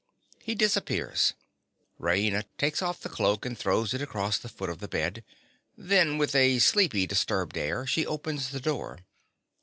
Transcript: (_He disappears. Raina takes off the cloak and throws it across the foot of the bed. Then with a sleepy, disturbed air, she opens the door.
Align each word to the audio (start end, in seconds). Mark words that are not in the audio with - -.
(_He 0.47 0.57
disappears. 0.57 1.35
Raina 1.99 2.45
takes 2.57 2.81
off 2.81 3.01
the 3.01 3.07
cloak 3.07 3.45
and 3.45 3.55
throws 3.55 3.93
it 3.93 4.01
across 4.01 4.39
the 4.39 4.49
foot 4.49 4.71
of 4.71 4.79
the 4.79 4.87
bed. 4.87 5.23
Then 5.77 6.17
with 6.17 6.33
a 6.33 6.57
sleepy, 6.57 7.05
disturbed 7.05 7.55
air, 7.55 7.85
she 7.85 8.07
opens 8.07 8.49
the 8.49 8.59
door. 8.61 9.01